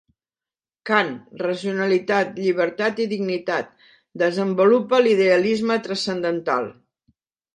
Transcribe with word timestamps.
Kant: 0.89 1.09
racionalitat, 1.41 2.31
llibertat 2.45 3.01
i 3.03 3.05
dignitat; 3.11 3.69
desenvolupe 4.23 5.01
l'idealisme 5.03 5.77
transcendental. 5.89 6.69